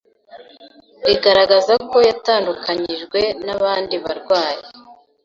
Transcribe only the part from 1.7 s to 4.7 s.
ko yatandukanyijwe n’abandi barwayi